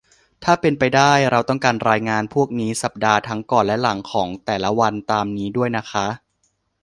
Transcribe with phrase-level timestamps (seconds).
[0.43, 6.05] ถ้าเป็นไปได้ เราต้องการรายงานพวกนี้สัปดาห์ทั้งก่อนและหลังของแต่ละวันตามนี้ด้วยนะคะ